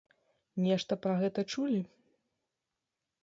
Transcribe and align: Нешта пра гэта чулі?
Нешта 0.67 0.97
пра 1.03 1.13
гэта 1.21 1.41
чулі? 1.55 1.77